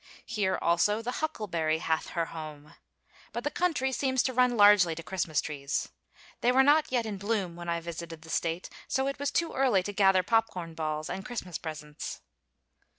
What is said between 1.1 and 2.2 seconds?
huckleberry hath